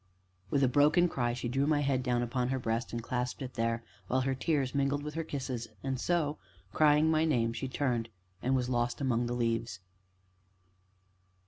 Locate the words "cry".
1.07-1.33